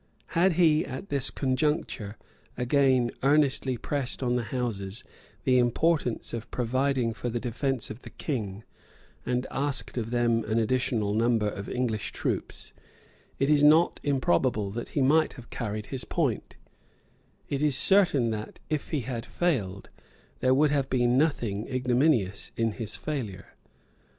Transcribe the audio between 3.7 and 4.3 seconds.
pressed